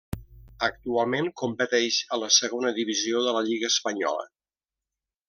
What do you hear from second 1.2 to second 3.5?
competeix a la Segona Divisió de la